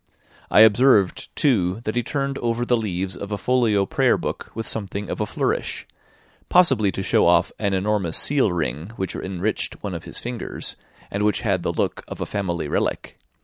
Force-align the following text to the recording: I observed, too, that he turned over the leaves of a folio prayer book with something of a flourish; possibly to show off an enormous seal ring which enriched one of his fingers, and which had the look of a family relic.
I 0.49 0.61
observed, 0.61 1.29
too, 1.35 1.79
that 1.83 1.95
he 1.95 2.01
turned 2.01 2.39
over 2.39 2.65
the 2.65 2.75
leaves 2.75 3.15
of 3.15 3.31
a 3.31 3.37
folio 3.37 3.85
prayer 3.85 4.17
book 4.17 4.49
with 4.55 4.65
something 4.65 5.11
of 5.11 5.21
a 5.21 5.27
flourish; 5.27 5.85
possibly 6.49 6.91
to 6.93 7.03
show 7.03 7.27
off 7.27 7.51
an 7.59 7.75
enormous 7.75 8.17
seal 8.17 8.51
ring 8.51 8.91
which 8.95 9.13
enriched 9.15 9.75
one 9.83 9.93
of 9.93 10.05
his 10.05 10.17
fingers, 10.17 10.75
and 11.11 11.21
which 11.21 11.41
had 11.41 11.61
the 11.61 11.71
look 11.71 12.03
of 12.07 12.19
a 12.19 12.25
family 12.25 12.67
relic. 12.67 13.19